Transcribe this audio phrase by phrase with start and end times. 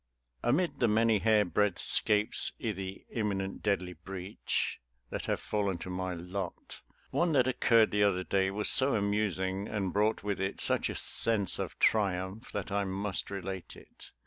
[0.41, 4.79] Amid the many "hair breadth 'scapes i' the imminent deadly breach"
[5.11, 6.81] that have fallen to my lot,
[7.11, 10.95] one that occurred the other day was so amusing, and brought with it such a
[10.95, 14.09] sense of triumph, that I must relate it.